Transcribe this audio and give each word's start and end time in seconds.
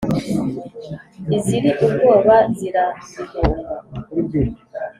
iziri 1.35 1.69
ubwoba 1.85 2.35
zirayihunga 2.55 3.73